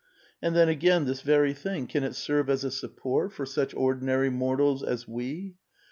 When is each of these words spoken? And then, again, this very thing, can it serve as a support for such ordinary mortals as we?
And 0.41 0.55
then, 0.55 0.67
again, 0.67 1.05
this 1.05 1.21
very 1.21 1.53
thing, 1.53 1.85
can 1.85 2.03
it 2.03 2.15
serve 2.15 2.49
as 2.49 2.63
a 2.63 2.71
support 2.71 3.31
for 3.33 3.45
such 3.45 3.75
ordinary 3.75 4.31
mortals 4.31 4.81
as 4.81 5.07
we? 5.07 5.57